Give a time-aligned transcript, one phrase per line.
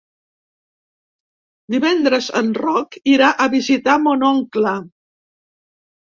[1.73, 4.73] Divendres en Roc irà a visitar mon oncle.